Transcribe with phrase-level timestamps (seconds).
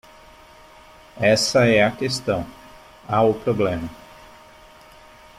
[1.19, 2.43] Essa é a questão.
[3.07, 3.87] Há o problema.